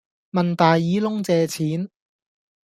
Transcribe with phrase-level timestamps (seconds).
[0.31, 1.91] 問大耳窿借錢